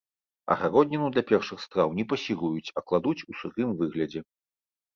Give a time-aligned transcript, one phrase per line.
[0.53, 4.21] Агародніну для першых страў не пасіруюць, а кладуць у сырым выглядзе.